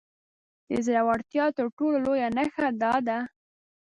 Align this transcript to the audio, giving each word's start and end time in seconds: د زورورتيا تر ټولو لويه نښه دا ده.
د 0.69 0.71
زورورتيا 0.85 1.45
تر 1.57 1.65
ټولو 1.77 1.97
لويه 2.05 2.29
نښه 2.37 2.67
دا 2.81 2.93
ده. 3.07 3.19